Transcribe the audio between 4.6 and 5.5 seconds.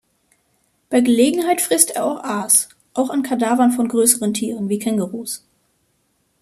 wie Kängurus.